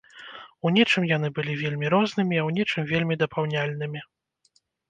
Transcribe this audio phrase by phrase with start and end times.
[0.69, 4.07] У нечым яны былі вельмі рознымі, а ў нечым вельмі дапаўняльнымі.